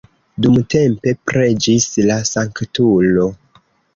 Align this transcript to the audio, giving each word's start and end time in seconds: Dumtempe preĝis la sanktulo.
Dumtempe 0.45 1.13
preĝis 1.31 1.85
la 2.11 2.17
sanktulo. 2.31 3.29